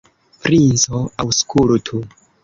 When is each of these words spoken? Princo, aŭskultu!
Princo, 0.45 1.01
aŭskultu! 1.23 2.01